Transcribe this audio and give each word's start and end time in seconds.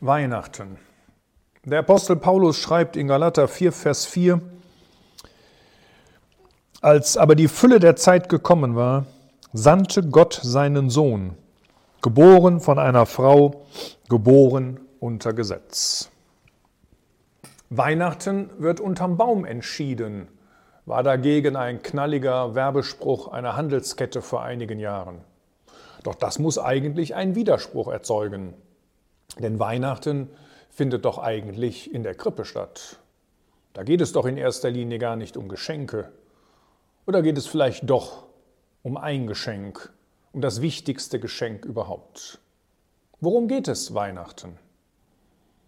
Weihnachten. 0.00 0.78
Der 1.64 1.80
Apostel 1.80 2.14
Paulus 2.14 2.56
schreibt 2.56 2.96
in 2.96 3.08
Galater 3.08 3.48
4, 3.48 3.72
Vers 3.72 4.06
4, 4.06 4.40
als 6.80 7.16
aber 7.16 7.34
die 7.34 7.48
Fülle 7.48 7.80
der 7.80 7.96
Zeit 7.96 8.28
gekommen 8.28 8.76
war, 8.76 9.06
sandte 9.52 10.04
Gott 10.04 10.38
seinen 10.40 10.88
Sohn, 10.88 11.36
geboren 12.00 12.60
von 12.60 12.78
einer 12.78 13.06
Frau, 13.06 13.66
geboren 14.08 14.78
unter 15.00 15.32
Gesetz. 15.32 16.10
Weihnachten 17.68 18.50
wird 18.58 18.78
unterm 18.78 19.16
Baum 19.16 19.44
entschieden, 19.44 20.28
war 20.86 21.02
dagegen 21.02 21.56
ein 21.56 21.82
knalliger 21.82 22.54
Werbespruch 22.54 23.28
einer 23.28 23.56
Handelskette 23.56 24.22
vor 24.22 24.42
einigen 24.42 24.78
Jahren. 24.78 25.18
Doch 26.04 26.14
das 26.14 26.38
muss 26.38 26.56
eigentlich 26.56 27.16
einen 27.16 27.34
Widerspruch 27.34 27.88
erzeugen. 27.88 28.54
Denn 29.38 29.58
Weihnachten 29.58 30.30
findet 30.70 31.04
doch 31.04 31.18
eigentlich 31.18 31.92
in 31.92 32.02
der 32.02 32.14
Krippe 32.14 32.44
statt. 32.44 32.98
Da 33.72 33.82
geht 33.82 34.00
es 34.00 34.12
doch 34.12 34.26
in 34.26 34.36
erster 34.36 34.70
Linie 34.70 34.98
gar 34.98 35.16
nicht 35.16 35.36
um 35.36 35.48
Geschenke. 35.48 36.10
Oder 37.06 37.22
geht 37.22 37.38
es 37.38 37.46
vielleicht 37.46 37.88
doch 37.88 38.26
um 38.82 38.96
ein 38.96 39.26
Geschenk, 39.26 39.92
um 40.32 40.40
das 40.40 40.62
wichtigste 40.62 41.20
Geschenk 41.20 41.64
überhaupt? 41.64 42.40
Worum 43.20 43.48
geht 43.48 43.68
es 43.68 43.94
Weihnachten? 43.94 44.58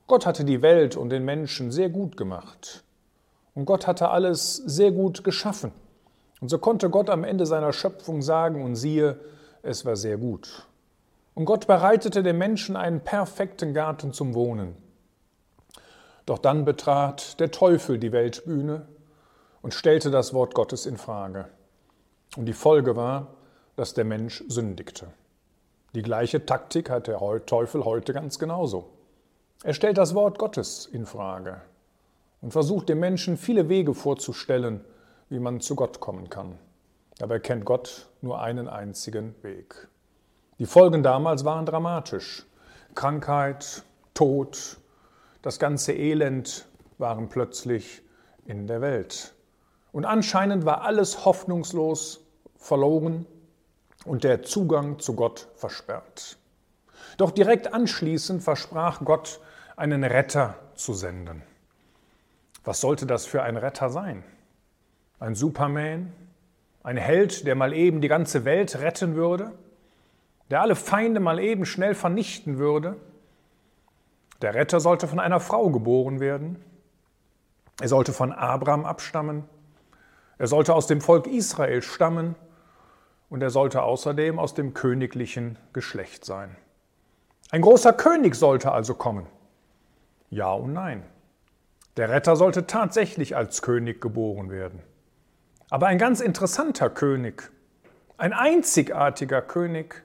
Gott 0.06 0.26
hatte 0.26 0.44
die 0.44 0.62
Welt 0.62 0.96
und 0.96 1.10
den 1.10 1.24
Menschen 1.24 1.70
sehr 1.70 1.88
gut 1.88 2.16
gemacht. 2.16 2.82
Und 3.54 3.64
Gott 3.64 3.86
hatte 3.86 4.08
alles 4.08 4.56
sehr 4.56 4.90
gut 4.90 5.22
geschaffen. 5.22 5.72
Und 6.40 6.48
so 6.48 6.58
konnte 6.58 6.90
Gott 6.90 7.10
am 7.10 7.24
Ende 7.24 7.46
seiner 7.46 7.72
Schöpfung 7.72 8.22
sagen, 8.22 8.64
und 8.64 8.74
siehe, 8.76 9.20
es 9.62 9.84
war 9.84 9.96
sehr 9.96 10.16
gut. 10.16 10.66
Und 11.34 11.44
Gott 11.44 11.66
bereitete 11.66 12.22
dem 12.22 12.38
Menschen 12.38 12.76
einen 12.76 13.00
perfekten 13.00 13.72
Garten 13.74 14.12
zum 14.12 14.34
Wohnen. 14.34 14.76
Doch 16.26 16.38
dann 16.38 16.64
betrat 16.64 17.40
der 17.40 17.50
Teufel 17.50 17.98
die 17.98 18.12
Weltbühne 18.12 18.86
und 19.62 19.74
stellte 19.74 20.10
das 20.10 20.34
Wort 20.34 20.54
Gottes 20.54 20.86
in 20.86 20.96
Frage. 20.96 21.48
Und 22.36 22.46
die 22.46 22.52
Folge 22.52 22.96
war, 22.96 23.34
dass 23.76 23.94
der 23.94 24.04
Mensch 24.04 24.44
sündigte. 24.48 25.08
Die 25.94 26.02
gleiche 26.02 26.46
Taktik 26.46 26.88
hat 26.88 27.08
der 27.08 27.18
Teufel 27.46 27.84
heute 27.84 28.12
ganz 28.12 28.38
genauso. 28.38 28.90
Er 29.64 29.74
stellt 29.74 29.98
das 29.98 30.14
Wort 30.14 30.38
Gottes 30.38 30.86
in 30.86 31.04
Frage 31.04 31.60
und 32.40 32.52
versucht 32.52 32.88
dem 32.88 33.00
Menschen 33.00 33.36
viele 33.36 33.68
Wege 33.68 33.94
vorzustellen, 33.94 34.84
wie 35.28 35.40
man 35.40 35.60
zu 35.60 35.74
Gott 35.74 36.00
kommen 36.00 36.30
kann. 36.30 36.58
Dabei 37.18 37.38
kennt 37.38 37.64
Gott 37.64 38.08
nur 38.22 38.40
einen 38.40 38.68
einzigen 38.68 39.34
Weg. 39.42 39.88
Die 40.60 40.66
Folgen 40.66 41.02
damals 41.02 41.46
waren 41.46 41.64
dramatisch. 41.64 42.44
Krankheit, 42.94 43.82
Tod, 44.12 44.76
das 45.40 45.58
ganze 45.58 45.94
Elend 45.94 46.68
waren 46.98 47.30
plötzlich 47.30 48.02
in 48.44 48.66
der 48.66 48.82
Welt. 48.82 49.32
Und 49.90 50.04
anscheinend 50.04 50.66
war 50.66 50.82
alles 50.82 51.24
hoffnungslos 51.24 52.20
verloren 52.58 53.24
und 54.04 54.22
der 54.22 54.42
Zugang 54.42 54.98
zu 54.98 55.14
Gott 55.14 55.48
versperrt. 55.54 56.36
Doch 57.16 57.30
direkt 57.30 57.72
anschließend 57.72 58.42
versprach 58.42 59.02
Gott, 59.02 59.40
einen 59.76 60.04
Retter 60.04 60.56
zu 60.74 60.92
senden. 60.92 61.40
Was 62.64 62.82
sollte 62.82 63.06
das 63.06 63.24
für 63.24 63.42
ein 63.42 63.56
Retter 63.56 63.88
sein? 63.88 64.24
Ein 65.20 65.34
Superman? 65.34 66.12
Ein 66.82 66.98
Held, 66.98 67.46
der 67.46 67.54
mal 67.54 67.72
eben 67.72 68.02
die 68.02 68.08
ganze 68.08 68.44
Welt 68.44 68.78
retten 68.78 69.14
würde? 69.14 69.52
Der 70.50 70.60
alle 70.60 70.74
Feinde 70.74 71.20
mal 71.20 71.38
eben 71.38 71.64
schnell 71.64 71.94
vernichten 71.94 72.58
würde. 72.58 72.96
Der 74.42 74.54
Retter 74.54 74.80
sollte 74.80 75.06
von 75.06 75.20
einer 75.20 75.40
Frau 75.40 75.70
geboren 75.70 76.18
werden. 76.18 76.62
Er 77.80 77.88
sollte 77.88 78.12
von 78.12 78.32
Abraham 78.32 78.84
abstammen. 78.84 79.44
Er 80.38 80.46
sollte 80.46 80.74
aus 80.74 80.86
dem 80.86 81.00
Volk 81.00 81.26
Israel 81.26 81.82
stammen 81.82 82.34
und 83.28 83.42
er 83.42 83.50
sollte 83.50 83.82
außerdem 83.82 84.38
aus 84.38 84.54
dem 84.54 84.74
königlichen 84.74 85.58
Geschlecht 85.72 86.24
sein. 86.24 86.56
Ein 87.50 87.62
großer 87.62 87.92
König 87.92 88.34
sollte 88.34 88.72
also 88.72 88.94
kommen. 88.94 89.26
Ja 90.30 90.52
und 90.52 90.72
nein. 90.72 91.02
Der 91.96 92.08
Retter 92.08 92.36
sollte 92.36 92.66
tatsächlich 92.66 93.36
als 93.36 93.62
König 93.62 94.00
geboren 94.00 94.50
werden. 94.50 94.80
Aber 95.68 95.86
ein 95.86 95.98
ganz 95.98 96.20
interessanter 96.20 96.90
König, 96.90 97.50
ein 98.16 98.32
einzigartiger 98.32 99.42
König, 99.42 100.02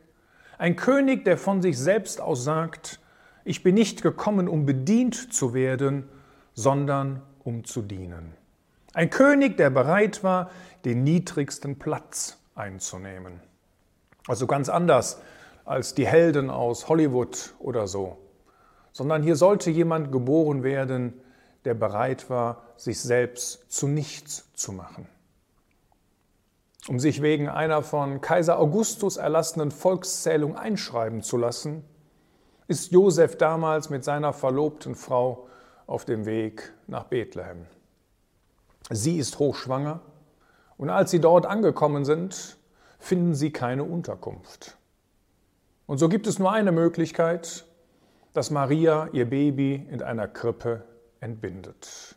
ein 0.58 0.76
König, 0.76 1.26
der 1.26 1.38
von 1.38 1.62
sich 1.62 1.78
selbst 1.78 2.22
aus 2.22 2.44
sagt, 2.44 3.00
ich 3.44 3.64
bin 3.64 3.76
nicht 3.76 4.02
gekommen, 4.02 4.48
um 4.48 4.66
bedient 4.66 5.34
zu 5.34 5.54
werden, 5.54 6.10
sondern 6.54 7.22
um 7.44 7.64
zu 7.64 7.82
dienen. 7.82 8.34
Ein 8.94 9.10
König, 9.10 9.58
der 9.58 9.70
bereit 9.70 10.24
war, 10.24 10.50
den 10.86 11.04
niedrigsten 11.04 11.78
Platz 11.78 12.38
einzunehmen. 12.56 13.42
Also 14.28 14.48
ganz 14.48 14.70
anders 14.70 15.22
als 15.66 15.94
die 15.94 16.08
Helden 16.08 16.50
aus 16.50 16.88
Hollywood 16.88 17.54
oder 17.60 17.88
so, 17.88 18.18
sondern 18.92 19.22
hier 19.22 19.36
sollte 19.36 19.70
jemand 19.70 20.12
geboren 20.12 20.64
werden, 20.64 21.14
der 21.66 21.74
bereit 21.74 22.30
war, 22.30 22.64
sich 22.78 23.00
selbst 23.00 23.72
zu 23.72 23.88
nichts 23.88 24.52
zu 24.54 24.72
machen 24.72 25.08
um 26.88 27.00
sich 27.00 27.22
wegen 27.22 27.50
einer 27.50 27.81
von 27.81 28.22
Kaiser 28.22 28.59
Augustus 28.59 29.18
erlassenen 29.18 29.72
Volkszählung 29.72 30.56
einschreiben 30.56 31.22
zu 31.22 31.38
lassen, 31.38 31.84
ist 32.68 32.91
Josef 32.91 33.38
damals 33.38 33.90
mit 33.90 34.03
seiner 34.03 34.34
verlobten 34.34 34.96
Frau 34.96 35.47
auf 35.88 36.06
dem 36.06 36.25
Weg 36.25 36.73
nach 36.88 37.06
Bethlehem. 37.06 37.66
Sie 38.90 39.18
ist 39.18 39.40
hochschwanger 39.40 40.01
und 40.78 40.90
als 40.90 41.12
sie 41.12 41.19
dort 41.19 41.46
angekommen 41.46 42.06
sind, 42.06 42.57
finden 43.00 43.35
sie 43.35 43.52
keine 43.52 43.84
Unterkunft. 43.84 44.78
Und 45.88 45.97
so 46.00 46.09
gibt 46.09 46.28
es 46.28 46.40
nur 46.40 46.52
eine 46.52 46.72
Möglichkeit, 46.72 47.66
dass 48.34 48.52
Maria 48.52 49.07
ihr 49.12 49.29
Baby 49.29 49.88
in 49.90 50.02
einer 50.02 50.28
Krippe 50.28 50.84
entbindet. 51.19 52.15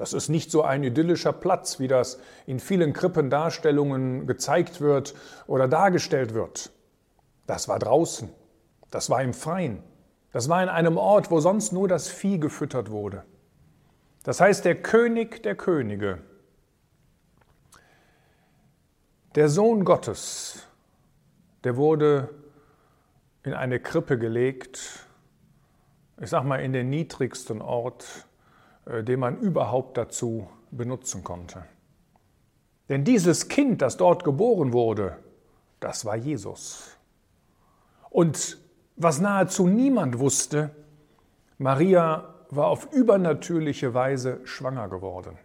Das 0.00 0.14
ist 0.14 0.30
nicht 0.30 0.50
so 0.50 0.62
ein 0.62 0.82
idyllischer 0.82 1.34
Platz, 1.34 1.78
wie 1.78 1.86
das 1.86 2.18
in 2.46 2.58
vielen 2.58 2.94
Krippendarstellungen 2.94 4.26
gezeigt 4.26 4.80
wird 4.80 5.14
oder 5.46 5.68
dargestellt 5.68 6.32
wird. 6.32 6.70
Das 7.46 7.68
war 7.68 7.78
draußen, 7.78 8.30
das 8.90 9.10
war 9.10 9.22
im 9.22 9.34
Freien, 9.34 9.82
das 10.32 10.48
war 10.48 10.62
in 10.62 10.70
einem 10.70 10.96
Ort, 10.96 11.30
wo 11.30 11.40
sonst 11.40 11.74
nur 11.74 11.86
das 11.86 12.08
Vieh 12.08 12.38
gefüttert 12.38 12.90
wurde. 12.90 13.24
Das 14.22 14.40
heißt, 14.40 14.64
der 14.64 14.76
König 14.76 15.42
der 15.42 15.54
Könige, 15.54 16.22
der 19.34 19.50
Sohn 19.50 19.84
Gottes, 19.84 20.66
der 21.62 21.76
wurde 21.76 22.30
in 23.42 23.52
eine 23.52 23.78
Krippe 23.78 24.16
gelegt, 24.16 25.06
ich 26.18 26.30
sag 26.30 26.44
mal 26.44 26.62
in 26.62 26.72
den 26.72 26.88
niedrigsten 26.88 27.60
Ort 27.60 28.29
den 28.86 29.20
man 29.20 29.38
überhaupt 29.38 29.96
dazu 29.96 30.48
benutzen 30.70 31.24
konnte. 31.24 31.64
Denn 32.88 33.04
dieses 33.04 33.48
Kind, 33.48 33.82
das 33.82 33.96
dort 33.96 34.24
geboren 34.24 34.72
wurde, 34.72 35.16
das 35.78 36.04
war 36.04 36.16
Jesus. 36.16 36.96
Und 38.10 38.58
was 38.96 39.20
nahezu 39.20 39.66
niemand 39.66 40.18
wusste, 40.18 40.70
Maria 41.58 42.34
war 42.50 42.66
auf 42.66 42.92
übernatürliche 42.92 43.94
Weise 43.94 44.40
schwanger 44.44 44.88
geworden. 44.88 45.38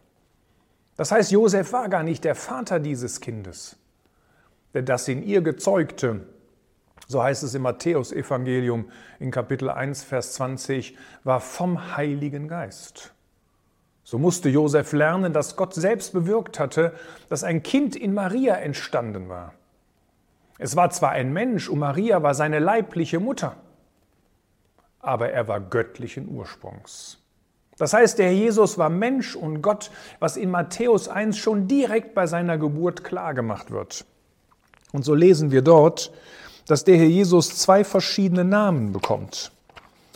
Das 0.98 1.12
heißt, 1.12 1.32
Josef 1.32 1.72
war 1.74 1.90
gar 1.90 2.04
nicht 2.04 2.24
der 2.24 2.36
Vater 2.36 2.80
dieses 2.80 3.22
Kindes, 3.22 3.78
denn 4.74 4.86
das 4.86 5.08
in 5.08 5.24
ihr 5.24 5.42
gezeugte, 5.42 6.28
so 7.08 7.22
heißt 7.22 7.44
es 7.44 7.54
im 7.54 7.62
Matthäusevangelium 7.64 8.90
in 9.20 9.30
Kapitel 9.30 9.70
1, 9.70 10.04
Vers 10.04 10.34
20, 10.34 10.98
war 11.24 11.42
vom 11.42 11.96
Heiligen 11.96 12.48
Geist. 12.48 13.15
So 14.06 14.20
musste 14.20 14.50
Josef 14.50 14.94
lernen, 14.94 15.34
dass 15.34 15.56
Gott 15.56 15.74
selbst 15.74 16.14
bewirkt 16.14 16.60
hatte, 16.60 16.94
dass 17.28 17.44
ein 17.44 17.64
Kind 17.64 17.96
in 17.96 18.14
Maria 18.14 18.54
entstanden 18.54 19.30
war. 19.30 19.54
Es 20.60 20.76
war 20.76 20.92
zwar 20.92 21.10
ein 21.10 21.34
Mensch 21.34 21.68
und 21.68 21.80
Maria 21.80 22.22
war 22.22 22.36
seine 22.36 22.60
leibliche 22.60 23.20
Mutter, 23.20 23.58
aber 25.00 25.32
er 25.32 25.48
war 25.48 25.60
göttlichen 25.60 26.30
Ursprungs. 26.30 27.18
Das 27.78 27.94
heißt, 27.94 28.20
der 28.20 28.32
Jesus 28.32 28.78
war 28.78 28.90
Mensch 28.90 29.36
und 29.36 29.64
Gott, 29.64 29.90
was 30.20 30.38
in 30.38 30.52
Matthäus 30.52 31.10
1 31.10 31.36
schon 31.36 31.68
direkt 31.68 32.14
bei 32.14 32.28
seiner 32.28 32.60
Geburt 32.60 33.04
klargemacht 33.04 33.72
wird. 33.72 34.06
Und 34.94 35.04
so 35.04 35.16
lesen 35.16 35.50
wir 35.50 35.64
dort, 35.64 36.12
dass 36.68 36.84
der 36.84 36.98
Herr 36.98 37.06
Jesus 37.06 37.58
zwei 37.58 37.84
verschiedene 37.84 38.46
Namen 38.46 38.94
bekommt. 38.94 39.52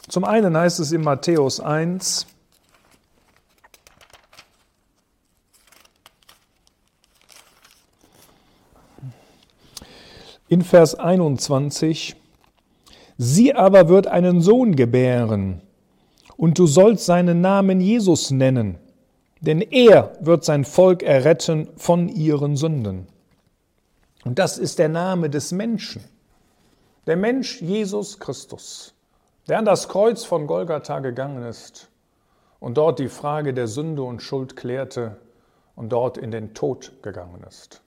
Zum 0.07 0.25
einen 0.25 0.55
heißt 0.55 0.79
es 0.79 0.91
in 0.91 1.01
Matthäus 1.01 1.59
1, 1.59 2.27
In 10.49 10.63
Vers 10.63 10.95
21, 10.95 12.15
Sie 13.19 13.53
aber 13.53 13.87
wird 13.87 14.07
einen 14.07 14.41
Sohn 14.41 14.75
gebären, 14.75 15.61
und 16.37 16.57
du 16.57 16.65
sollst 16.65 17.05
seinen 17.05 17.39
Namen 17.39 17.79
Jesus 17.79 18.31
nennen, 18.31 18.79
denn 19.41 19.61
er 19.61 20.13
wird 20.21 20.43
sein 20.43 20.65
Volk 20.65 21.03
erretten 21.03 21.69
von 21.75 22.09
ihren 22.09 22.55
Sünden. 22.55 23.05
Und 24.25 24.39
das 24.39 24.57
ist 24.57 24.79
der 24.79 24.89
Name 24.89 25.29
des 25.29 25.51
Menschen. 25.51 26.03
Der 27.05 27.15
Mensch 27.15 27.61
Jesus 27.61 28.17
Christus, 28.17 28.95
der 29.47 29.59
an 29.59 29.65
das 29.65 29.87
Kreuz 29.87 30.23
von 30.23 30.47
Golgatha 30.47 30.97
gegangen 30.97 31.43
ist 31.43 31.89
und 32.59 32.75
dort 32.79 32.97
die 32.97 33.09
Frage 33.09 33.53
der 33.53 33.67
Sünde 33.67 34.01
und 34.01 34.23
Schuld 34.23 34.55
klärte 34.55 35.17
und 35.75 35.89
dort 35.89 36.17
in 36.17 36.31
den 36.31 36.55
Tod 36.55 36.91
gegangen 37.03 37.43
ist. 37.47 37.83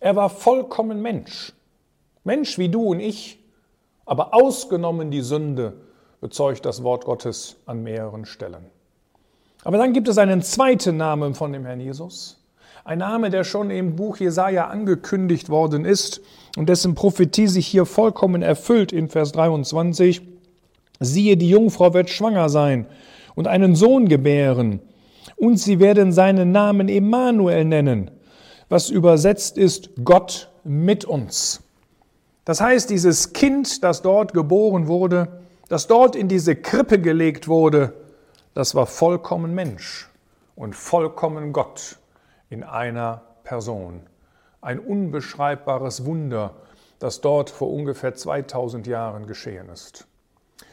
Er 0.00 0.16
war 0.16 0.30
vollkommen 0.30 1.00
Mensch. 1.00 1.52
Mensch 2.24 2.58
wie 2.58 2.68
du 2.68 2.82
und 2.82 3.00
ich, 3.00 3.38
aber 4.06 4.34
ausgenommen 4.34 5.10
die 5.10 5.22
Sünde, 5.22 5.74
bezeugt 6.20 6.64
das 6.64 6.82
Wort 6.82 7.04
Gottes 7.04 7.56
an 7.66 7.82
mehreren 7.82 8.24
Stellen. 8.24 8.66
Aber 9.64 9.78
dann 9.78 9.92
gibt 9.92 10.08
es 10.08 10.18
einen 10.18 10.42
zweiten 10.42 10.96
Namen 10.96 11.34
von 11.34 11.52
dem 11.52 11.64
Herrn 11.64 11.80
Jesus. 11.80 12.38
Ein 12.84 12.98
Name, 12.98 13.30
der 13.30 13.44
schon 13.44 13.70
im 13.70 13.94
Buch 13.94 14.16
Jesaja 14.16 14.66
angekündigt 14.66 15.50
worden 15.50 15.84
ist 15.84 16.20
und 16.56 16.68
dessen 16.68 16.94
Prophetie 16.94 17.46
sich 17.46 17.66
hier 17.66 17.86
vollkommen 17.86 18.42
erfüllt 18.42 18.92
in 18.92 19.08
Vers 19.08 19.32
23. 19.32 20.22
Siehe, 20.98 21.36
die 21.36 21.48
Jungfrau 21.48 21.94
wird 21.94 22.10
schwanger 22.10 22.48
sein 22.48 22.86
und 23.34 23.46
einen 23.46 23.76
Sohn 23.76 24.08
gebären, 24.08 24.80
und 25.36 25.56
sie 25.56 25.80
werden 25.80 26.12
seinen 26.12 26.52
Namen 26.52 26.88
Emmanuel 26.88 27.64
nennen, 27.64 28.10
was 28.68 28.90
übersetzt 28.90 29.58
ist 29.58 29.90
Gott 30.04 30.50
mit 30.64 31.04
uns. 31.04 31.62
Das 32.44 32.60
heißt, 32.60 32.90
dieses 32.90 33.32
Kind, 33.32 33.84
das 33.84 34.02
dort 34.02 34.32
geboren 34.32 34.88
wurde, 34.88 35.42
das 35.68 35.86
dort 35.86 36.16
in 36.16 36.28
diese 36.28 36.56
Krippe 36.56 36.98
gelegt 36.98 37.46
wurde, 37.46 37.94
das 38.54 38.74
war 38.74 38.86
vollkommen 38.86 39.54
Mensch 39.54 40.10
und 40.56 40.74
vollkommen 40.74 41.52
Gott 41.52 41.98
in 42.50 42.64
einer 42.64 43.22
Person. 43.44 44.02
Ein 44.60 44.78
unbeschreibbares 44.78 46.04
Wunder, 46.04 46.54
das 46.98 47.20
dort 47.20 47.50
vor 47.50 47.70
ungefähr 47.70 48.14
2000 48.14 48.86
Jahren 48.86 49.26
geschehen 49.26 49.68
ist. 49.68 50.06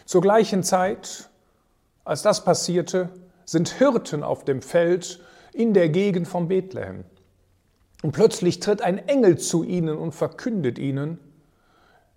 Zur 0.05 0.21
gleichen 0.21 0.63
Zeit, 0.63 1.29
als 2.03 2.21
das 2.23 2.43
passierte, 2.43 3.09
sind 3.45 3.69
Hirten 3.69 4.23
auf 4.23 4.43
dem 4.43 4.61
Feld 4.61 5.19
in 5.53 5.73
der 5.73 5.89
Gegend 5.89 6.27
von 6.27 6.47
Bethlehem. 6.47 7.03
Und 8.01 8.11
plötzlich 8.11 8.59
tritt 8.59 8.81
ein 8.81 8.97
Engel 9.07 9.37
zu 9.37 9.63
ihnen 9.63 9.97
und 9.97 10.13
verkündet 10.13 10.77
ihnen, 10.79 11.19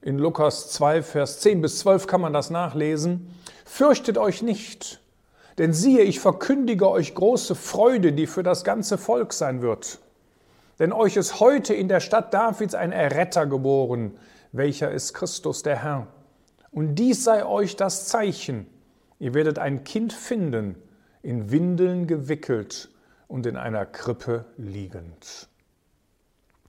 in 0.02 0.18
Lukas 0.18 0.70
2, 0.70 1.02
Vers 1.02 1.40
10 1.40 1.60
bis 1.60 1.78
12 1.78 2.06
kann 2.06 2.20
man 2.20 2.32
das 2.32 2.50
nachlesen. 2.50 3.34
Fürchtet 3.64 4.18
euch 4.18 4.42
nicht, 4.42 5.00
denn 5.58 5.72
siehe, 5.72 6.02
ich 6.02 6.20
verkündige 6.20 6.90
euch 6.90 7.14
große 7.14 7.54
Freude, 7.54 8.12
die 8.12 8.26
für 8.26 8.42
das 8.42 8.64
ganze 8.64 8.98
Volk 8.98 9.32
sein 9.32 9.62
wird. 9.62 10.00
Denn 10.78 10.92
euch 10.92 11.16
ist 11.16 11.38
heute 11.38 11.72
in 11.72 11.88
der 11.88 12.00
Stadt 12.00 12.34
Davids 12.34 12.74
ein 12.74 12.90
Erretter 12.90 13.46
geboren, 13.46 14.18
welcher 14.50 14.90
ist 14.90 15.14
Christus 15.14 15.62
der 15.62 15.82
Herr. 15.82 16.08
Und 16.72 16.96
dies 16.96 17.22
sei 17.22 17.46
euch 17.46 17.76
das 17.76 18.08
Zeichen. 18.08 18.66
Ihr 19.20 19.34
werdet 19.34 19.58
ein 19.60 19.84
Kind 19.84 20.12
finden, 20.12 20.76
in 21.22 21.52
Windeln 21.52 22.08
gewickelt 22.08 22.90
und 23.28 23.46
in 23.46 23.56
einer 23.56 23.86
Krippe 23.86 24.46
liegend. 24.56 25.48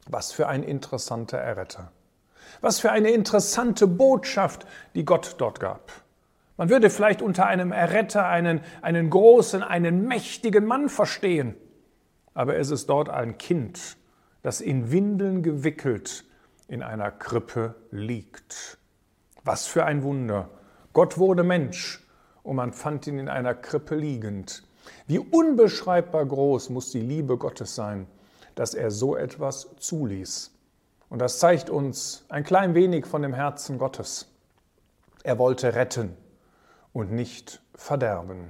Was 0.08 0.32
für 0.32 0.48
ein 0.48 0.62
interessanter 0.62 1.40
Erretter. 1.40 1.92
Was 2.64 2.80
für 2.80 2.94
eine 2.94 3.12
interessante 3.12 3.88
Botschaft, 3.88 4.66
die 4.96 5.04
Gott 5.04 5.36
dort 5.40 5.60
gab. 5.60 5.92
Man 6.56 6.70
würde 6.70 6.90
vielleicht 6.90 7.22
unter 7.22 7.46
einem 7.46 7.74
Erretter 7.74 8.26
einen, 8.26 8.62
einen 8.82 9.10
großen, 9.10 9.62
einen 9.62 10.08
mächtigen 10.08 10.66
Mann 10.66 10.88
verstehen. 10.88 11.56
Aber 12.34 12.56
es 12.56 12.72
ist 12.72 12.88
dort 12.88 13.10
ein 13.10 13.38
Kind, 13.38 13.98
das 14.44 14.62
in 14.62 14.94
Windeln 14.94 15.44
gewickelt 15.44 16.24
in 16.70 16.84
einer 16.84 17.12
Krippe 17.12 17.76
liegt. 17.92 18.78
Was 19.44 19.68
für 19.68 19.84
ein 19.84 20.02
Wunder. 20.04 20.50
Gott 20.94 21.18
wurde 21.18 21.44
Mensch 21.44 22.02
und 22.44 22.56
man 22.56 22.72
fand 22.72 23.08
ihn 23.08 23.20
in 23.20 23.28
einer 23.28 23.56
Krippe 23.56 23.96
liegend. 23.96 24.64
Wie 25.06 25.20
unbeschreibbar 25.20 26.26
groß 26.26 26.70
muss 26.70 26.92
die 26.92 27.02
Liebe 27.02 27.36
Gottes 27.36 27.76
sein, 27.76 28.08
dass 28.56 28.74
er 28.74 28.90
so 28.90 29.18
etwas 29.18 29.68
zuließ. 29.80 30.54
Und 31.14 31.20
das 31.20 31.38
zeigt 31.38 31.70
uns 31.70 32.26
ein 32.30 32.44
klein 32.44 32.74
wenig 32.74 33.06
von 33.06 33.22
dem 33.22 33.36
Herzen 33.36 33.78
Gottes. 33.78 34.34
Er 35.22 35.38
wollte 35.38 35.76
retten 35.76 36.18
und 36.92 37.12
nicht 37.12 37.62
verderben. 37.76 38.50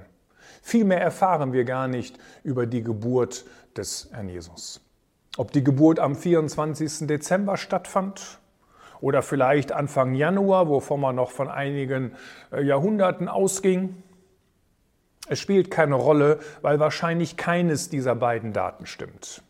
Vielmehr 0.62 0.98
erfahren 0.98 1.52
wir 1.52 1.64
gar 1.64 1.88
nicht 1.88 2.18
über 2.42 2.64
die 2.64 2.82
Geburt 2.82 3.44
des 3.76 4.08
Herrn 4.12 4.30
Jesus. 4.30 4.80
Ob 5.36 5.52
die 5.52 5.62
Geburt 5.62 6.00
am 6.00 6.16
24. 6.16 7.06
Dezember 7.06 7.58
stattfand 7.58 8.38
oder 9.02 9.20
vielleicht 9.20 9.70
Anfang 9.70 10.14
Januar, 10.14 10.66
wovon 10.70 11.02
man 11.02 11.16
noch 11.16 11.32
von 11.32 11.50
einigen 11.50 12.16
äh, 12.50 12.62
Jahrhunderten 12.62 13.28
ausging, 13.28 14.02
es 15.28 15.38
spielt 15.38 15.70
keine 15.70 15.96
Rolle, 15.96 16.38
weil 16.62 16.80
wahrscheinlich 16.80 17.36
keines 17.36 17.90
dieser 17.90 18.14
beiden 18.14 18.54
Daten 18.54 18.86
stimmt. 18.86 19.42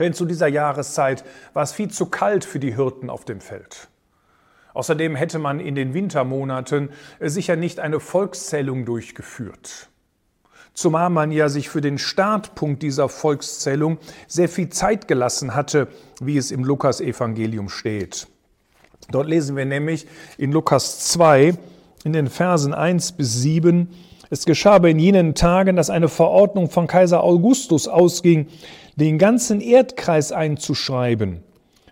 Denn 0.00 0.14
zu 0.14 0.24
dieser 0.24 0.48
Jahreszeit 0.48 1.24
war 1.52 1.62
es 1.62 1.72
viel 1.72 1.90
zu 1.90 2.06
kalt 2.06 2.44
für 2.44 2.58
die 2.58 2.74
Hirten 2.74 3.10
auf 3.10 3.24
dem 3.24 3.40
Feld. 3.40 3.88
Außerdem 4.74 5.14
hätte 5.14 5.38
man 5.38 5.60
in 5.60 5.74
den 5.74 5.94
Wintermonaten 5.94 6.90
sicher 7.20 7.56
nicht 7.56 7.80
eine 7.80 8.00
Volkszählung 8.00 8.84
durchgeführt. 8.84 9.88
Zumal 10.72 11.10
man 11.10 11.32
ja 11.32 11.48
sich 11.48 11.68
für 11.68 11.80
den 11.80 11.98
Startpunkt 11.98 12.82
dieser 12.82 13.08
Volkszählung 13.08 13.98
sehr 14.28 14.48
viel 14.48 14.70
Zeit 14.70 15.08
gelassen 15.08 15.54
hatte, 15.54 15.88
wie 16.20 16.36
es 16.36 16.50
im 16.50 16.64
Lukas-Evangelium 16.64 17.68
steht. 17.68 18.28
Dort 19.10 19.26
lesen 19.26 19.56
wir 19.56 19.64
nämlich 19.64 20.06
in 20.38 20.52
Lukas 20.52 21.08
2 21.10 21.54
in 22.04 22.12
den 22.12 22.28
Versen 22.28 22.72
1 22.72 23.12
bis 23.12 23.42
7, 23.42 23.88
es 24.30 24.46
geschah 24.46 24.74
aber 24.74 24.88
in 24.88 25.00
jenen 25.00 25.34
Tagen, 25.34 25.76
dass 25.76 25.90
eine 25.90 26.08
Verordnung 26.08 26.70
von 26.70 26.86
Kaiser 26.86 27.24
Augustus 27.24 27.88
ausging, 27.88 28.46
den 28.94 29.18
ganzen 29.18 29.60
Erdkreis 29.60 30.30
einzuschreiben. 30.30 31.42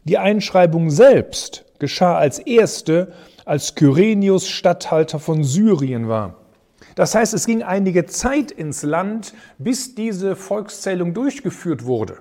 Die 0.04 0.18
Einschreibung 0.18 0.90
selbst 0.90 1.64
geschah 1.80 2.16
als 2.16 2.38
erste, 2.38 3.12
als 3.44 3.74
Kyrenius 3.74 4.48
Statthalter 4.48 5.18
von 5.18 5.42
Syrien 5.42 6.08
war. 6.08 6.36
Das 6.94 7.14
heißt, 7.14 7.34
es 7.34 7.46
ging 7.46 7.62
einige 7.62 8.06
Zeit 8.06 8.50
ins 8.50 8.82
Land, 8.82 9.34
bis 9.58 9.94
diese 9.94 10.36
Volkszählung 10.36 11.14
durchgeführt 11.14 11.84
wurde. 11.84 12.18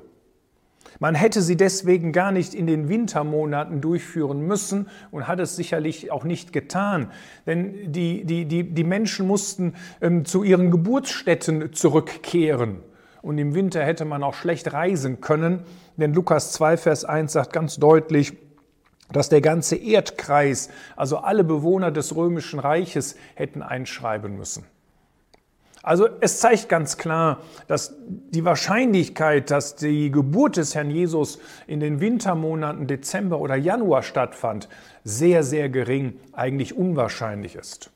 Man 0.99 1.15
hätte 1.15 1.41
sie 1.41 1.57
deswegen 1.57 2.11
gar 2.11 2.31
nicht 2.31 2.53
in 2.53 2.67
den 2.67 2.89
Wintermonaten 2.89 3.81
durchführen 3.81 4.41
müssen 4.41 4.89
und 5.11 5.27
hat 5.27 5.39
es 5.39 5.55
sicherlich 5.55 6.11
auch 6.11 6.23
nicht 6.23 6.53
getan. 6.53 7.11
Denn 7.45 7.91
die, 7.91 8.25
die, 8.25 8.45
die, 8.45 8.63
die 8.63 8.83
Menschen 8.83 9.27
mussten 9.27 9.73
ähm, 10.01 10.25
zu 10.25 10.43
ihren 10.43 10.71
Geburtsstätten 10.71 11.73
zurückkehren. 11.73 12.79
Und 13.21 13.37
im 13.37 13.55
Winter 13.55 13.83
hätte 13.83 14.05
man 14.05 14.23
auch 14.23 14.33
schlecht 14.33 14.73
reisen 14.73 15.21
können, 15.21 15.63
denn 15.97 16.13
Lukas 16.13 16.53
2, 16.53 16.77
Vers 16.77 17.03
1 17.03 17.33
sagt 17.33 17.51
ganz 17.51 17.77
deutlich, 17.77 18.33
dass 19.11 19.29
der 19.29 19.41
ganze 19.41 19.75
Erdkreis, 19.75 20.69
also 20.95 21.17
alle 21.17 21.43
Bewohner 21.43 21.91
des 21.91 22.15
römischen 22.15 22.59
Reiches, 22.59 23.15
hätten 23.35 23.61
einschreiben 23.61 24.37
müssen. 24.37 24.65
Also 25.87 26.09
es 26.19 26.41
zeigt 26.41 26.67
ganz 26.67 26.97
klar, 26.97 27.41
dass 27.67 27.95
die 28.07 28.43
Wahrscheinlichkeit, 28.43 29.49
dass 29.51 29.77
die 29.77 30.11
Geburt 30.11 30.57
des 30.57 30.75
Herrn 30.75 30.91
Jesus 30.91 31.39
in 31.65 31.79
den 31.79 32.01
Wintermonaten 32.01 32.87
Dezember 32.87 33.39
oder 33.39 33.55
Januar 33.55 34.03
stattfand, 34.03 34.67
sehr, 35.05 35.43
sehr 35.43 35.69
gering, 35.69 36.19
eigentlich 36.33 36.75
unwahrscheinlich 36.75 37.55
ist. 37.55 37.89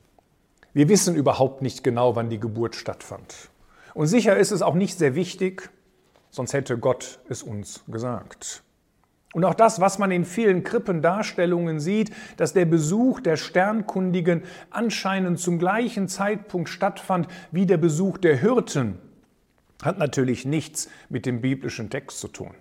Wir 0.72 0.88
wissen 0.88 1.14
überhaupt 1.14 1.60
nicht 1.60 1.84
genau, 1.84 2.16
wann 2.16 2.30
die 2.30 2.40
Geburt 2.40 2.76
stattfand. 2.76 3.50
Und 3.92 4.06
sicher 4.06 4.38
ist 4.38 4.52
es 4.52 4.62
auch 4.62 4.74
nicht 4.74 4.96
sehr 4.96 5.14
wichtig, 5.14 5.68
sonst 6.30 6.54
hätte 6.54 6.78
Gott 6.78 7.20
es 7.28 7.42
uns 7.42 7.84
gesagt. 7.88 8.62
Und 9.32 9.44
auch 9.44 9.54
das, 9.54 9.80
was 9.80 9.98
man 9.98 10.10
in 10.10 10.24
vielen 10.24 10.62
Krippendarstellungen 10.62 11.80
sieht, 11.80 12.12
dass 12.36 12.52
der 12.52 12.66
Besuch 12.66 13.20
der 13.20 13.36
Sternkundigen 13.36 14.42
anscheinend 14.70 15.38
zum 15.40 15.58
gleichen 15.58 16.06
Zeitpunkt 16.08 16.68
stattfand 16.68 17.28
wie 17.50 17.64
der 17.64 17.78
Besuch 17.78 18.18
der 18.18 18.36
Hirten, 18.36 18.98
hat 19.82 19.98
natürlich 19.98 20.44
nichts 20.44 20.90
mit 21.08 21.24
dem 21.24 21.40
biblischen 21.40 21.88
Text 21.88 22.20
zu 22.20 22.28
tun. 22.28 22.54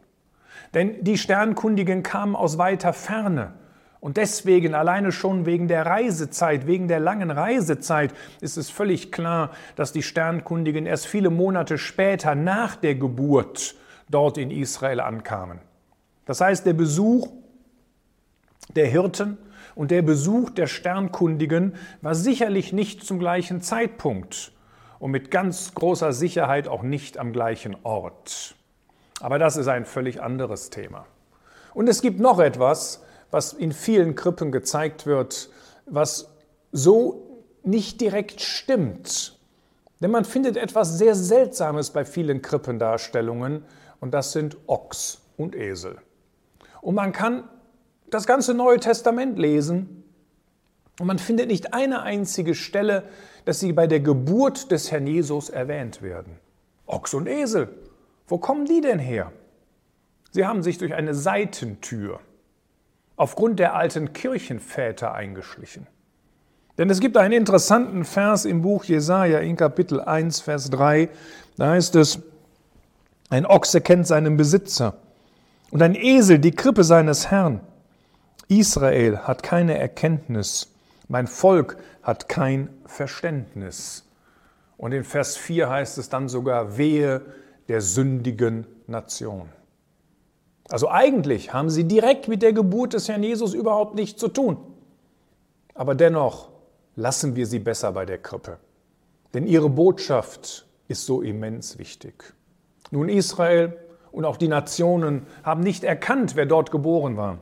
Denn 0.74 1.04
die 1.04 1.18
Sternkundigen 1.18 2.04
kamen 2.04 2.36
aus 2.36 2.58
weiter 2.58 2.94
Ferne. 2.94 3.54
Und 4.00 4.18
deswegen, 4.18 4.74
alleine 4.74 5.12
schon 5.12 5.46
wegen 5.46 5.68
der 5.68 5.86
Reisezeit, 5.86 6.66
wegen 6.66 6.88
der 6.88 7.00
langen 7.00 7.30
Reisezeit, 7.30 8.14
ist 8.40 8.58
es 8.58 8.72
völlig 8.72 9.12
klar, 9.12 9.52
dass 9.76 9.92
die 9.92 10.02
Sternkundigen 10.02 10.88
erst 10.88 11.06
viele 11.06 11.30
Monate 11.30 11.78
später 11.78 12.34
nach 12.34 12.76
der 12.78 12.96
Geburt 12.96 13.76
dort 14.10 14.40
in 14.40 14.50
Israel 14.50 15.02
ankamen. 15.02 15.60
Das 16.26 16.42
heißt, 16.42 16.66
der 16.66 16.74
Besuch 16.74 17.30
der 18.76 18.88
Hirten 18.88 19.38
und 19.76 19.92
der 19.92 20.02
Besuch 20.02 20.50
der 20.50 20.68
Sternkundigen 20.68 21.76
war 22.02 22.16
sicherlich 22.16 22.74
nicht 22.74 23.04
zum 23.04 23.20
gleichen 23.20 23.62
Zeitpunkt 23.62 24.52
und 25.00 25.12
mit 25.12 25.32
ganz 25.32 25.74
großer 25.74 26.14
Sicherheit 26.14 26.68
auch 26.68 26.84
nicht 26.84 27.18
am 27.18 27.34
gleichen 27.34 27.76
Ort. 27.84 28.56
Aber 29.20 29.40
das 29.40 29.58
ist 29.58 29.68
ein 29.68 29.86
völlig 29.86 30.22
anderes 30.22 30.70
Thema. 30.70 31.06
Und 31.74 31.88
es 31.88 32.02
gibt 32.02 32.20
noch 32.20 32.40
etwas, 32.40 33.04
was 33.30 33.54
in 33.54 33.72
vielen 33.72 34.16
Krippen 34.16 34.52
gezeigt 34.52 35.06
wird, 35.06 35.50
was 35.86 36.30
so 36.72 37.44
nicht 37.64 38.02
direkt 38.02 38.42
stimmt. 38.42 39.38
Denn 40.02 40.12
man 40.12 40.26
findet 40.26 40.58
etwas 40.58 40.98
sehr 40.98 41.16
Seltsames 41.16 41.92
bei 41.92 42.06
vielen 42.06 42.42
Krippendarstellungen 42.42 43.64
und 44.00 44.14
das 44.14 44.32
sind 44.32 44.58
Ochs 44.68 45.22
und 45.38 45.56
Esel. 45.56 45.98
Und 46.82 46.96
man 46.96 47.12
kann 47.12 47.44
das 48.10 48.28
ganze 48.28 48.54
Neue 48.54 48.80
Testament 48.80 49.40
lesen 49.40 50.04
und 51.00 51.08
man 51.08 51.20
findet 51.20 51.48
nicht 51.48 51.74
eine 51.74 52.04
einzige 52.04 52.54
Stelle, 52.54 53.04
dass 53.46 53.60
sie 53.60 53.74
bei 53.74 53.88
der 53.88 54.02
Geburt 54.02 54.72
des 54.72 54.92
Herrn 54.92 55.08
Jesus 55.08 55.50
erwähnt 55.50 56.02
werden. 56.02 56.38
Ochs 56.86 57.14
und 57.14 57.28
Esel, 57.28 57.70
wo 58.28 58.38
kommen 58.38 58.66
die 58.66 58.82
denn 58.82 59.00
her? 59.00 59.32
Sie 60.32 60.46
haben 60.46 60.64
sich 60.64 60.78
durch 60.78 60.94
eine 60.94 61.14
Seitentür 61.14 62.20
aufgrund 63.16 63.60
der 63.60 63.76
alten 63.76 64.14
Kirchenväter 64.14 65.14
eingeschlichen. 65.14 65.88
Denn 66.78 66.90
es 66.90 67.00
gibt 67.00 67.18
einen 67.18 67.34
interessanten 67.34 68.06
Vers 68.06 68.46
im 68.46 68.62
Buch 68.62 68.86
Jesaja 68.86 69.40
in 69.40 69.56
Kapitel 69.56 70.00
1, 70.00 70.42
Vers 70.42 70.70
3. 70.70 71.10
Da 71.58 71.72
heißt 71.72 71.96
es, 71.96 72.20
ein 73.30 73.46
Ochse 73.46 73.82
kennt 73.82 74.08
seinen 74.08 74.38
Besitzer 74.38 74.98
und 75.72 75.82
ein 75.82 75.96
Esel 75.96 76.40
die 76.40 76.52
Krippe 76.52 76.84
seines 76.84 77.32
Herrn. 77.32 77.62
Israel 78.48 79.20
hat 79.20 79.44
keine 79.44 79.78
Erkenntnis, 79.78 80.74
mein 81.08 81.28
Volk 81.28 81.78
hat 82.04 82.30
kein 82.30 82.70
Verständnis. 82.86 84.06
Und 84.78 84.92
in 84.92 85.04
Vers 85.04 85.38
4 85.38 85.70
heißt 85.70 85.98
es 85.98 86.10
dann 86.10 86.28
sogar, 86.28 86.78
wehe 86.78 87.22
der 87.68 87.82
sündigen 87.82 88.66
Nation. 88.88 89.50
Also 90.70 90.90
eigentlich 90.90 91.54
haben 91.54 91.70
sie 91.70 91.86
direkt 91.86 92.28
mit 92.28 92.42
der 92.42 92.54
Geburt 92.54 92.94
des 92.94 93.08
Herrn 93.08 93.24
Jesus 93.24 93.54
überhaupt 93.54 93.96
nichts 93.96 94.20
zu 94.20 94.28
tun. 94.28 94.58
Aber 95.74 95.96
dennoch 95.96 96.50
lassen 96.96 97.36
wir 97.36 97.46
sie 97.46 97.60
besser 97.60 97.92
bei 97.92 98.06
der 98.06 98.18
Krippe. 98.18 98.58
Denn 99.34 99.48
ihre 99.48 99.70
Botschaft 99.70 100.66
ist 100.88 101.06
so 101.06 101.22
immens 101.22 101.78
wichtig. 101.78 102.34
Nun, 102.90 103.08
Israel 103.08 103.78
und 104.12 104.26
auch 104.26 104.38
die 104.38 104.48
Nationen 104.48 105.26
haben 105.44 105.62
nicht 105.62 105.84
erkannt, 105.84 106.36
wer 106.36 106.46
dort 106.46 106.72
geboren 106.72 107.18
war. 107.18 107.40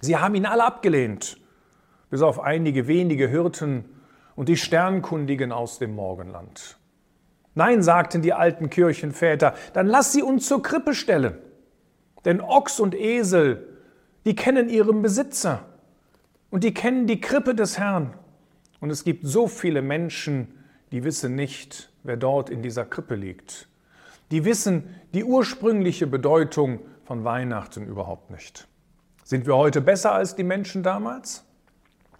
Sie 0.00 0.16
haben 0.16 0.34
ihn 0.34 0.46
alle 0.46 0.64
abgelehnt, 0.64 1.38
bis 2.10 2.22
auf 2.22 2.40
einige 2.40 2.86
wenige 2.86 3.28
Hirten 3.28 3.84
und 4.36 4.48
die 4.48 4.56
Sternkundigen 4.56 5.52
aus 5.52 5.78
dem 5.78 5.94
Morgenland. 5.94 6.78
Nein, 7.54 7.82
sagten 7.82 8.22
die 8.22 8.32
alten 8.32 8.68
Kirchenväter, 8.68 9.54
dann 9.72 9.86
lass 9.86 10.12
sie 10.12 10.22
uns 10.22 10.48
zur 10.48 10.62
Krippe 10.62 10.94
stellen. 10.94 11.38
Denn 12.24 12.40
Ochs 12.40 12.80
und 12.80 12.94
Esel, 12.94 13.68
die 14.24 14.34
kennen 14.34 14.68
ihren 14.68 15.02
Besitzer 15.02 15.64
und 16.50 16.64
die 16.64 16.74
kennen 16.74 17.06
die 17.06 17.20
Krippe 17.20 17.54
des 17.54 17.78
Herrn. 17.78 18.14
Und 18.80 18.90
es 18.90 19.04
gibt 19.04 19.26
so 19.26 19.46
viele 19.46 19.82
Menschen, 19.82 20.58
die 20.90 21.04
wissen 21.04 21.34
nicht, 21.34 21.90
wer 22.02 22.16
dort 22.16 22.50
in 22.50 22.62
dieser 22.62 22.84
Krippe 22.84 23.14
liegt. 23.14 23.68
Die 24.30 24.44
wissen 24.44 24.94
die 25.12 25.24
ursprüngliche 25.24 26.06
Bedeutung 26.06 26.80
von 27.04 27.24
Weihnachten 27.24 27.86
überhaupt 27.86 28.30
nicht. 28.30 28.66
Sind 29.22 29.46
wir 29.46 29.56
heute 29.56 29.80
besser 29.80 30.12
als 30.12 30.36
die 30.36 30.44
Menschen 30.44 30.82
damals? 30.82 31.44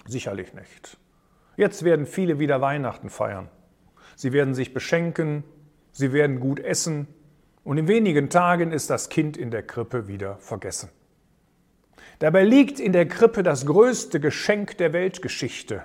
Sicherlich 0.06 0.54
nicht. 0.54 0.99
Jetzt 1.56 1.84
werden 1.84 2.06
viele 2.06 2.38
wieder 2.38 2.61
Weihnachten 2.61 3.11
feiern. 3.11 3.49
Sie 4.16 4.32
werden 4.32 4.54
sich 4.54 4.75
beschenken, 4.75 5.44
sie 5.92 6.12
werden 6.12 6.40
gut 6.40 6.61
essen 6.61 7.08
und 7.64 7.78
in 7.78 7.88
wenigen 7.88 8.30
Tagen 8.30 8.73
ist 8.73 8.90
das 8.90 9.08
Kind 9.08 9.37
in 9.37 9.50
der 9.50 9.62
Krippe 9.62 10.08
wieder 10.08 10.37
vergessen. 10.38 10.90
Dabei 12.18 12.44
liegt 12.44 12.80
in 12.80 12.92
der 12.92 13.06
Krippe 13.06 13.42
das 13.42 13.66
größte 13.66 14.20
Geschenk 14.20 14.78
der 14.78 14.92
Weltgeschichte, 14.92 15.84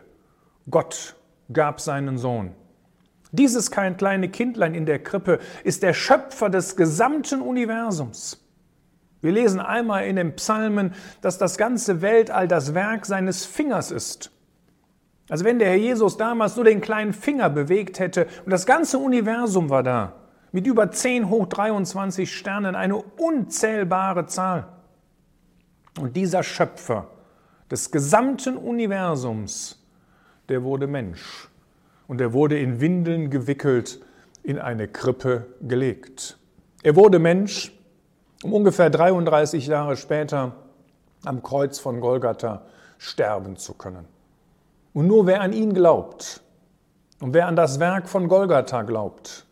Gott 0.70 1.16
gab 1.52 1.82
seinen 1.82 2.18
Sohn. 2.18 2.54
Dieses 3.32 3.70
kleine 3.72 4.30
Kindlein 4.30 4.74
in 4.74 4.86
der 4.86 5.00
Krippe 5.00 5.40
ist 5.64 5.84
der 5.84 5.94
Schöpfer 5.94 6.50
des 6.50 6.76
gesamten 6.76 7.42
Universums. 7.42 8.44
Wir 9.22 9.32
lesen 9.32 9.60
einmal 9.60 10.06
in 10.06 10.16
den 10.16 10.36
Psalmen, 10.36 10.94
dass 11.22 11.38
das 11.38 11.58
ganze 11.58 12.02
Weltall 12.02 12.48
das 12.48 12.74
Werk 12.74 13.06
seines 13.06 13.46
Fingers 13.46 13.92
ist. 13.92 14.32
Also 15.30 15.46
wenn 15.46 15.60
der 15.60 15.70
Herr 15.70 15.76
Jesus 15.76 16.18
damals 16.18 16.56
nur 16.56 16.66
den 16.66 16.82
kleinen 16.82 17.14
Finger 17.14 17.50
bewegt 17.50 18.00
hätte 18.00 18.28
und 18.46 18.52
das 18.52 18.66
ganze 18.66 18.98
Universum 18.98 19.70
war 19.70 19.84
da, 19.84 20.14
mit 20.52 20.66
über 20.66 20.90
10 20.90 21.30
hoch 21.30 21.46
23 21.46 22.36
Sternen, 22.36 22.76
eine 22.76 22.98
unzählbare 22.98 24.26
Zahl. 24.26 24.68
Und 26.00 26.16
dieser 26.16 26.42
Schöpfer 26.42 27.10
des 27.70 27.92
gesamten 27.92 28.58
Universums 28.58 29.76
der 30.48 30.64
wurde 30.64 30.88
Mensch 30.88 31.48
und 32.10 32.20
er 32.20 32.34
wurde 32.34 32.60
in 32.60 32.82
Windeln 32.82 33.30
gewickelt, 33.30 34.02
in 34.42 34.58
eine 34.58 34.88
Krippe 34.88 35.46
gelegt. 35.62 36.40
Er 36.82 36.96
wurde 36.96 37.20
Mensch, 37.20 37.72
um 38.44 38.52
ungefähr 38.52 38.90
33 38.90 39.68
Jahre 39.68 39.96
später 39.96 40.56
am 41.24 41.44
Kreuz 41.44 41.78
von 41.78 42.02
Golgatha 42.02 42.64
sterben 42.98 43.58
zu 43.58 43.76
können. 43.76 44.06
Und 44.92 45.06
nur 45.06 45.28
wer 45.28 45.42
an 45.42 45.54
ihn 45.54 45.72
glaubt 45.76 46.42
und 47.20 47.36
wer 47.36 47.46
an 47.46 47.56
das 47.56 47.80
Werk 47.80 48.10
von 48.10 48.28
Golgatha 48.28 48.82
glaubt 48.82 49.46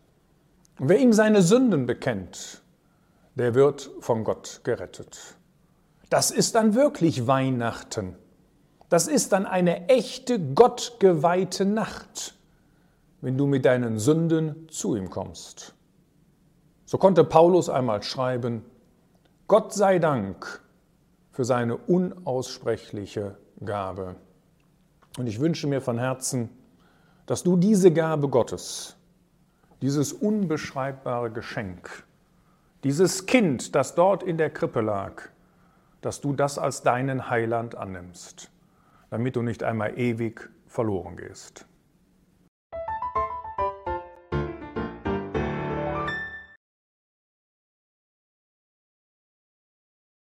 und 0.80 0.90
wer 0.90 0.98
ihm 0.98 1.14
seine 1.14 1.44
Sünden 1.44 1.86
bekennt, 1.86 2.64
der 3.36 3.54
wird 3.54 3.92
von 4.00 4.24
Gott 4.24 4.62
gerettet. 4.64 5.36
Das 6.10 6.32
ist 6.32 6.56
dann 6.56 6.74
wirklich 6.74 7.28
Weihnachten. 7.28 8.16
Das 8.90 9.08
ist 9.08 9.32
dann 9.32 9.46
eine 9.46 9.90
echte 9.90 10.40
gottgeweihte 10.40 11.64
Nacht, 11.64 12.37
wenn 13.22 13.38
du 13.38 13.48
mit 13.48 13.66
deinen 13.66 14.00
Sünden 14.00 14.68
zu 14.70 14.96
ihm 14.96 15.10
kommst. 15.10 15.74
So 16.86 16.98
konnte 16.98 17.24
Paulus 17.24 17.70
einmal 17.70 18.04
schreiben, 18.04 18.64
Gott 19.48 19.74
sei 19.74 20.00
Dank 20.00 20.62
für 21.32 21.46
seine 21.46 21.78
unaussprechliche 21.78 23.38
Gabe. 23.64 24.16
Und 25.18 25.28
ich 25.28 25.40
wünsche 25.40 25.68
mir 25.68 25.82
von 25.82 25.98
Herzen, 25.98 26.50
dass 27.26 27.44
du 27.44 27.58
diese 27.58 27.92
Gabe 27.92 28.30
Gottes, 28.30 28.96
dieses 29.82 30.14
unbeschreibbare 30.14 31.32
Geschenk, 31.32 32.06
dieses 32.84 33.26
Kind, 33.26 33.76
das 33.76 33.96
dort 33.96 34.24
in 34.24 34.38
der 34.38 34.50
Krippe 34.50 34.82
lag, 34.82 35.24
dass 36.02 36.22
du 36.22 36.34
das 36.34 36.58
als 36.58 36.84
deinen 36.84 37.30
Heiland 37.30 37.76
annimmst 37.76 38.52
damit 39.10 39.36
du 39.36 39.42
nicht 39.42 39.64
einmal 39.64 39.98
ewig 39.98 40.50
verloren 40.68 41.16
gehst. 41.16 41.66